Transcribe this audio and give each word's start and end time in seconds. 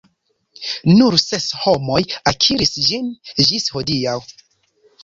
Nur 0.99 1.13
ses 1.27 1.45
homoj 1.67 2.01
akiris 2.33 2.75
ĝin 2.89 3.13
ĝis 3.51 3.71
hodiaŭ. 3.77 4.19